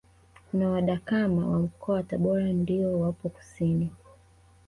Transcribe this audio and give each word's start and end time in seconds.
Kuna 0.51 0.69
wadakama 0.69 1.47
wa 1.47 1.59
Mkoa 1.59 1.95
wa 1.95 2.03
Tabora 2.03 2.53
ndio 2.53 2.99
wapo 2.99 3.29
kusini 3.29 3.91